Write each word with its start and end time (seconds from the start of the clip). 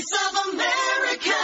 Voice 0.00 0.18
of 0.20 0.34
America. 0.44 1.38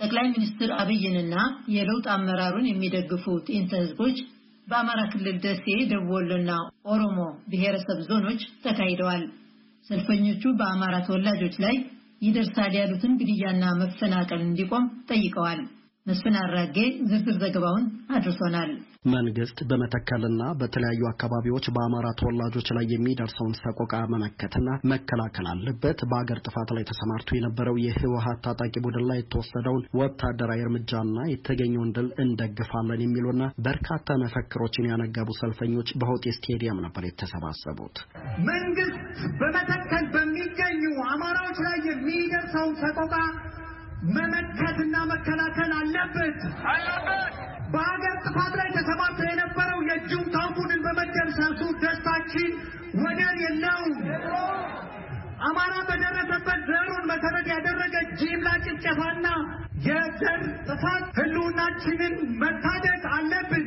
ጠቅላይ 0.00 0.26
ሚኒስትር 0.34 0.70
አብይንና 0.78 1.34
የለውጥ 1.74 2.06
አመራሩን 2.14 2.68
የሚደግፉ 2.68 3.24
ጤንተ 3.48 3.72
ህዝቦች 3.82 4.16
በአማራ 4.66 5.00
ክልል 5.12 5.36
ደሴ፣ 5.44 5.66
ደቡብ 5.90 6.12
ወሎና 6.14 6.50
ኦሮሞ 6.92 7.18
ብሔረሰብ 7.52 8.00
ዞኖች 8.08 8.40
ተካሂደዋል። 8.64 9.24
ሰልፈኞቹ 9.86 10.44
በአማራ 10.60 10.94
ተወላጆች 11.08 11.56
ላይ 11.64 11.76
ይደርሳል 12.22 12.74
ያሉትን 12.80 13.18
ግድያና 13.20 13.64
መፈናቀል 13.82 14.42
እንዲቆም 14.48 14.86
ጠይቀዋል። 15.10 15.62
መስፍን 16.06 16.36
አራጌ 16.38 16.76
ዝርዝር 17.08 17.36
ዘገባውን 17.42 17.84
አድርሶናል። 18.16 18.70
መንግስት 19.12 19.58
በመተከልና 19.70 20.42
በተለያዩ 20.60 21.02
አካባቢዎች 21.08 21.66
በአማራ 21.74 22.06
ተወላጆች 22.20 22.68
ላይ 22.76 22.84
የሚደርሰውን 22.92 23.54
ሰቆቃ 23.60 23.92
መመከትና 24.12 24.68
መከላከል 24.92 25.46
አለበት። 25.52 26.00
በአገር 26.10 26.38
ጥፋት 26.46 26.70
ላይ 26.76 26.84
ተሰማርቶ 26.90 27.28
የነበረው 27.36 27.76
የህወሀት 27.84 28.40
ታጣቂ 28.46 28.74
ቡድን 28.86 29.06
ላይ 29.10 29.20
የተወሰደውን 29.20 29.86
ወታደራዊ 30.00 30.64
እርምጃና 30.66 31.16
የተገኘውን 31.32 31.94
ድል 31.98 32.10
እንደግፋለን 32.24 33.04
የሚሉና 33.04 33.50
በርካታ 33.66 34.18
መፈክሮችን 34.24 34.90
ያነገቡ 34.92 35.30
ሰልፈኞች 35.40 35.90
በሆጤ 36.02 36.26
ስቴዲየም 36.38 36.82
ነበር 36.86 37.04
የተሰባሰቡት። 37.08 37.96
መንግስት 38.50 39.00
በመተከል 39.40 40.06
በሚገኙ 40.14 40.82
አማራዎች 41.08 41.58
ላይ 41.66 41.78
የሚደርሰውን 41.88 42.76
ሰቆቃ 42.84 43.14
መመከትና 44.72 44.96
መከላከል 45.10 45.70
አለበት። 45.78 46.38
በሀገር 47.72 48.14
ጥፋት 48.24 48.52
ላይ 48.60 48.68
ተሰማርቶ 48.76 49.18
የነበረው 49.28 49.80
የጁንታው 49.88 50.48
ቡድን 50.56 50.80
በመደምሰሱ 50.86 51.60
ደስታችን 51.82 52.50
ወደር 53.02 53.36
የለውም። 53.44 53.94
አማራ 55.46 55.74
በደረሰበት 55.88 56.60
ዘሩን 56.68 57.04
መሰረት 57.12 57.46
ያደረገ 57.54 57.94
ጅምላ 58.20 58.48
ጭፍጨፋና 58.66 59.26
የዘር 60.22 60.40
ጥፋት 60.68 61.04
ህልውናችንን 61.16 62.14
መታደግ 62.42 63.02
አለብን። 63.14 63.66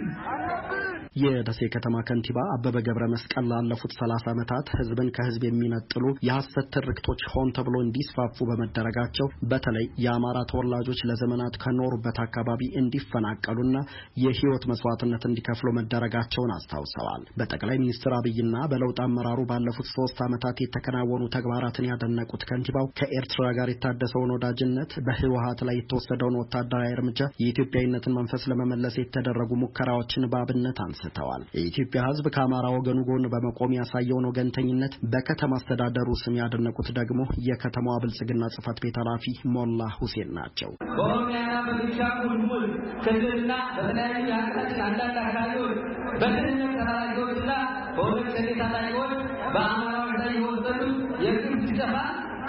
የደሴ 1.23 1.59
ከተማ 1.73 1.95
ከንቲባ 2.07 2.37
አበበ 2.53 2.77
ገብረ 2.87 3.03
መስቀል 3.11 3.45
ላለፉት 3.51 3.91
ሰላሳ 3.99 4.25
ዓመታት 4.33 4.67
ህዝብን 4.77 5.09
ከህዝብ 5.15 5.43
የሚነጥሉ 5.45 6.05
የሐሰት 6.27 6.67
ትርክቶች 6.75 7.21
ሆን 7.33 7.49
ተብሎ 7.57 7.75
እንዲስፋፉ 7.83 8.47
በመደረጋቸው 8.49 9.27
በተለይ 9.51 9.85
የአማራ 10.05 10.39
ተወላጆች 10.51 11.01
ለዘመናት 11.09 11.55
ከኖሩበት 11.63 12.17
አካባቢ 12.25 12.61
እንዲፈናቀሉና 12.81 13.77
የህይወት 14.23 14.65
መስዋዕትነት 14.71 15.25
እንዲከፍሉ 15.29 15.71
መደረጋቸውን 15.79 16.53
አስታውሰዋል። 16.57 17.23
በጠቅላይ 17.39 17.79
ሚኒስትር 17.83 18.15
አብይና 18.17 18.55
በለውጥ 18.73 18.99
አመራሩ 19.05 19.39
ባለፉት 19.51 19.89
ሶስት 19.95 20.19
ዓመታት 20.27 20.57
የተከናወኑ 20.65 21.23
ተግባራትን 21.35 21.89
ያደነቁት 21.91 22.45
ከንቲባው 22.49 22.91
ከኤርትራ 22.99 23.47
ጋር 23.59 23.71
የታደሰውን 23.73 24.35
ወዳጅነት፣ 24.35 24.91
በህወሀት 25.07 25.59
ላይ 25.67 25.77
የተወሰደውን 25.79 26.39
ወታደራዊ 26.45 26.91
እርምጃ፣ 26.95 27.19
የኢትዮጵያዊነትን 27.41 28.15
መንፈስ 28.17 28.43
ለመመለስ 28.51 28.95
የተደረጉ 28.99 29.51
ሙከራዎችን 29.61 30.29
በአብነት 30.31 30.79
አንስተዋል። 30.85 31.43
የኢትዮጵያ 31.57 32.01
ህዝብ 32.09 32.25
ከአማራ 32.35 32.65
ወገኑ 32.75 32.99
ጎን 33.09 33.25
በመቆም 33.33 33.75
ያሳየውን 33.79 34.29
ወገንተኝነት 34.29 34.93
በከተማ 35.13 35.53
አስተዳደሩ 35.59 36.09
ስም 36.21 36.37
ያደነቁት 36.41 36.89
ደግሞ 36.99 37.21
የከተማዋ 37.49 37.95
ብልጽግና 38.03 38.43
ጽህፈት 38.55 38.79
ቤት 38.85 38.97
ኃላፊ 39.01 39.25
ሞላ 39.55 39.89
ሁሴን 39.97 40.31
ናቸው። 40.37 40.71
በኦሮሚያና 40.91 41.51
በቤኒሻንጉል 41.67 42.65
ክልልና 43.05 43.51
በተለያዩ 43.75 44.23
የሀገራችን 44.29 44.81
አንዳንድ 44.87 45.17
አካባቢዎች 45.23 45.77
በክልል 46.21 46.51
ተላላኪዎችና 46.77 47.51
በሁለት 47.97 48.29
ሸኔ 48.35 48.49
ታጣቂዎች 48.59 49.13
በአማራዎች 49.55 50.13
ላይ 50.21 50.33
የወሰዱት 50.37 50.95
የግፍ 51.25 51.45
ጭፍጨፋ 51.61 51.95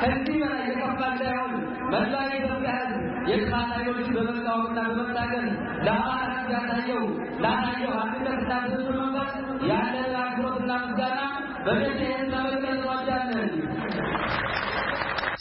ከዚህ 0.01 0.37
በላይ 0.43 0.67
የከፋ 0.71 1.01
እንዳይሆን 1.13 1.53
መላው 1.93 2.25
የኢትዮጵያ 2.27 2.73
ህዝብ 2.81 2.96
የጥፋት 3.29 3.71
ኃይሎችን 3.77 4.15
በመቃወምና 4.19 4.79
በመታገል 4.89 5.47
ለአማራ 5.87 6.23
ያሳየው 6.53 7.05
ላሳየው 7.45 7.95
አንድነትና 8.03 8.53
ትብብር 8.67 8.97
መንፈስ 9.01 9.33
ያለን 9.71 10.15
አክብሮትና 10.21 10.73
ምስጋና 10.85 11.21
በደሴ 11.67 12.01
ለመግለጽ 12.25 12.67
እንወዳለን። 12.75 13.49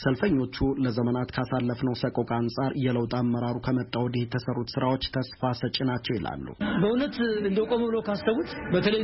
ሰልፈኞቹ 0.06 0.56
ለዘመናት 0.84 1.30
ካሳለፍነው 1.36 1.94
ሰቆቃ 2.00 2.30
አንጻር 2.38 2.72
የለውጥ 2.82 3.12
አመራሩ 3.18 3.56
ከመጣ 3.66 3.94
ወዲህ 4.04 4.22
የተሰሩት 4.24 4.68
ስራዎች 4.74 5.04
ተስፋ 5.14 5.50
ሰጪ 5.60 5.76
ናቸው 5.88 6.12
ይላሉ። 6.16 6.44
በእውነት 6.82 7.16
እንደው 7.42 7.66
ቆም 7.70 7.82
ብሎ 7.86 7.96
ካስተውት 8.08 8.50
በተለይ 8.74 9.02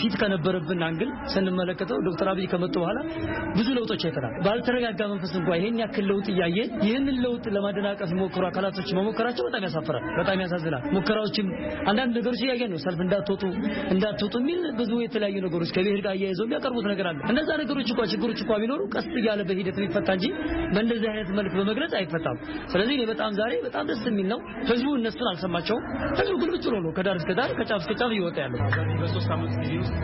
ፊት 0.00 0.14
ከነበረብን 0.20 0.82
angle 0.88 1.10
ስንመለከተው 1.34 1.98
ዶክተር 2.08 2.28
አብይ 2.32 2.48
ከመጡ 2.52 2.74
በኋላ 2.82 2.98
ብዙ 3.56 3.68
ለውጦች 3.78 4.04
አይተናል። 4.08 4.34
ባልተረጋጋ 4.46 5.00
መንፈስ 5.12 5.32
እንኳ 5.40 5.50
ይሄን 5.58 5.78
ያክል 5.82 6.06
ለውጥ 6.10 6.26
እያየን 6.34 6.72
ይህንን 6.86 7.18
ለውጥ 7.24 7.44
ለማደናቀፍ 7.56 8.10
የሚሞክሩ 8.10 8.44
አካላቶች 8.50 8.90
መሞከራቸው 8.98 9.46
በጣም 9.48 9.64
ያሳፍራል፣ 9.68 10.04
በጣም 10.18 10.42
ያሳዝናል። 10.44 10.84
ሙከራዎችም 10.96 11.48
አንዳንድ 11.90 12.12
ነገሮች 12.18 12.42
እያየን 12.44 12.72
ነው። 12.74 12.80
ሰልፍ 12.84 13.00
እንዳትወጡ 13.06 13.44
እንዳትወጡ 13.94 14.34
የሚል 14.42 14.60
ብዙ 14.80 14.92
የተለያዩ 15.04 15.36
ነገሮች 15.46 15.70
ከብሔር 15.76 16.02
ጋር 16.06 16.14
እያይዘው 16.18 16.46
የሚያቀርቡት 16.46 16.86
ነገር 16.92 17.06
አለ። 17.10 17.18
እነዛ 17.32 17.50
ነገሮች 17.62 17.88
እንኳ 17.92 18.02
ችግሮች 18.12 18.38
እንኳ 18.44 18.52
ቢኖሩ 18.62 18.82
ቀስ 18.94 19.08
እያለ 19.20 19.40
በሂደት 19.48 19.78
የሚፈታ 19.80 20.08
እንጂ 20.16 20.26
በእንደዚህ 20.74 21.08
አይነት 21.12 21.30
መልክ 21.38 21.52
በመግለጽ 21.58 21.92
አይፈታም። 22.00 22.36
ስለዚህ 22.72 22.94
እኔ 22.96 23.04
በጣም 23.10 23.30
ዛሬ 23.38 23.52
በጣም 23.64 23.84
ደስ 23.90 24.02
የሚል 24.08 24.28
ነው። 24.32 24.40
ህዝቡ 24.70 24.88
እነሱን 24.98 25.28
አልሰማቸውም። 25.30 25.84
ህዝቡ 26.20 26.34
ግልብጭ 26.42 26.64
ብሎ 26.66 26.76
ነው 26.84 26.92
ከዳር 26.98 27.16
እስከ 27.20 27.30
ዳር 27.38 27.52
ከጫፍ 27.58 27.80
እስከ 27.82 27.92
ጫፍ 28.00 28.12
እየወጣ 28.16 28.38
ያለው። 28.44 28.60
በሶስት 29.02 29.30
ዓመት 29.36 29.52
ጊዜ 29.62 29.72
ውስጥ 29.82 29.96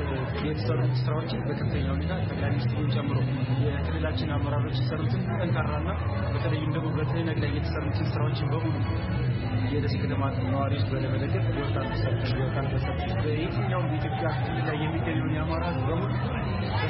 የተሰሩ 0.46 0.80
ስራዎችን 1.02 1.40
በከፍተኛ 1.46 1.86
ሁኔታ 1.94 2.12
ጠቅላይ 2.26 2.50
ሚኒስትሩን 2.52 2.90
ጨምሮ 2.96 3.18
የክልላችን 3.66 4.30
አመራሮች 4.36 4.76
የሰሩትን 4.80 5.22
ጠንካራና 5.38 5.88
በተለይም 6.34 6.70
ደግሞ 6.76 6.88
በትህነግ 6.98 7.38
ላይ 7.44 7.52
የተሰሩትን 7.56 8.08
ስራዎችን 8.12 8.50
በሙሉ 8.52 8.74
የደሴ 9.72 9.94
ከተማ 10.02 10.22
ነዋሪዎች 10.44 10.84
በመደገፍ 10.92 11.46
የወጣት 11.52 11.86
ተሰልፈን 11.92 12.36
የወጣት 12.36 12.66
ተሰልፈን 12.74 13.16
በየትኛውም 13.24 13.88
የኢትዮጵያ 13.88 14.28
ክልል 14.38 14.62
ላይ 14.68 14.76
የሚገኘውን 14.84 15.32
የአማራ 15.36 15.64
በሙሉ 15.88 16.12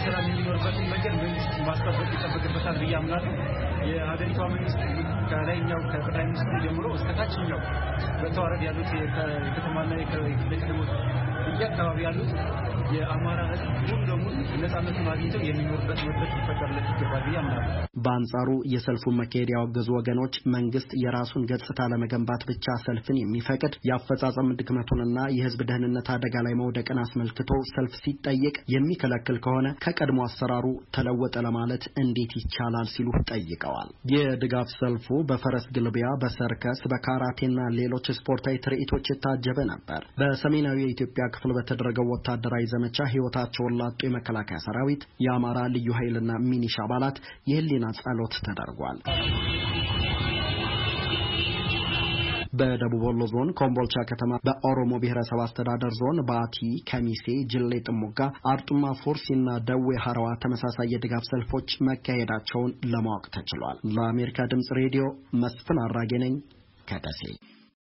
በሰላም 0.06 0.26
የሚኖርበትን 0.30 0.84
መንገድ 0.90 1.14
መንግስት 1.20 1.54
ማስጠበቅ 1.68 2.04
ይጠበቅበታል 2.14 2.76
ብዬ 2.80 2.92
አምናለሁ። 2.98 3.32
የሀገሪቷ 3.88 4.38
መንግስት 4.52 4.78
ከላይኛው 5.30 5.80
ከጠቅላይ 5.88 6.24
ሚኒስትሩ 6.28 6.58
ጀምሮ 6.64 6.86
እስከ 6.96 7.08
በተዋረድ 8.20 8.62
ያሉት 8.66 8.90
የከተማና 8.98 9.90
የክልል 10.00 10.28
ከተሞች 10.60 10.92
አካባቢ 11.68 11.98
ያሉት 12.06 12.32
የአማራ 12.94 13.40
ህዝብ 13.50 13.68
ሙሉ 13.80 14.00
ለሙሉ 14.08 14.32
ነጻነቱን 14.62 15.06
አግኝተው 15.12 15.42
የሚኖርበት 15.46 16.00
መድረክ 16.08 16.32
ሊፈጠርለት 16.36 16.86
ይገባል 16.92 17.22
ብዬ 17.26 17.36
አምናለሁ። 17.40 17.72
በአንጻሩ 18.04 18.48
የሰልፉን 18.72 19.16
መካሄድ 19.20 19.50
ያወገዙ 19.54 19.88
ወገኖች 19.96 20.34
መንግስት 20.54 20.90
የራሱን 21.02 21.46
ገጽታ 21.50 21.88
ለመገንባት 21.92 22.42
ብቻ 22.50 22.76
ሰልፍን 22.84 23.20
የሚፈቅድ 23.20 23.74
የአፈጻጸም 23.88 24.52
ድክመቱንና 24.58 25.18
የህዝብ 25.36 25.62
ደህንነት 25.70 26.10
አደጋ 26.14 26.34
ላይ 26.46 26.54
መውደቅን 26.60 27.00
አስመልክቶ 27.04 27.50
ሰልፍ 27.72 27.94
ሲጠየቅ 28.02 28.56
የሚከለክል 28.74 29.38
ከሆነ 29.46 29.66
ከቀድሞ 29.84 30.20
አሰራሩ 30.26 30.66
ተለወጠ 30.96 31.36
ለማለት 31.46 31.84
እንዴት 32.02 32.34
ይቻላል 32.40 32.88
ሲሉ 32.94 33.08
ጠይቀዋል። 33.30 33.90
የድጋፍ 34.14 34.70
ሰልፉ 34.78 35.06
በፈረስ 35.28 35.66
ግልቢያ፣ 35.76 36.06
በሰርከስ፣ 36.22 36.80
በካራቴና 36.92 37.60
ሌሎች 37.78 38.06
ስፖርታዊ 38.18 38.56
ትርኢቶች 38.64 39.04
የታጀበ 39.10 39.58
ነበር። 39.72 40.02
በሰሜናዊ 40.20 40.78
የኢትዮጵያ 40.84 41.24
ክፍል 41.36 41.52
በተደረገው 41.56 42.10
ወታደራዊ 42.12 42.64
ዘመቻ 42.72 42.98
ህይወታቸውን 43.12 43.76
ላጡ 43.80 43.98
የመከላከያ 44.06 44.58
ሰራዊት፣ 44.66 45.04
የአማራ 45.26 45.58
ልዩ 45.74 45.88
ኃይልና 45.98 46.32
ሚኒሻ 46.48 46.76
አባላት 46.86 47.18
የህሊና 47.50 47.86
ጸሎት 48.00 48.36
ተደርጓል። 48.46 49.00
በደቡብ 52.58 53.02
ወሎ 53.06 53.22
ዞን 53.32 53.48
ኮምቦልቻ 53.58 53.94
ከተማ 54.10 54.32
በኦሮሞ 54.46 54.92
ብሔረሰብ 55.02 55.40
አስተዳደር 55.44 55.92
ዞን 55.98 56.18
ባቲ፣ 56.28 56.56
ከሚሴ፣ 56.90 57.24
ጅሌ 57.52 57.72
ጥሙጋ፣ 57.86 58.20
አርጡማ 58.52 58.92
ፎርሲና 59.02 59.56
ደዌ 59.68 59.88
ሀረዋ 60.04 60.28
ተመሳሳይ 60.44 60.88
የድጋፍ 60.92 61.26
ሰልፎች 61.30 61.68
መካሄዳቸውን 61.88 62.72
ለማወቅ 62.92 63.26
ተችሏል። 63.36 63.78
ለአሜሪካ 63.96 64.48
ድምጽ 64.52 64.70
ሬዲዮ 64.80 65.04
መስፍን 65.42 65.80
አራጌ 65.86 66.12
ነኝ 66.24 66.34
ከደሴ 66.88 67.22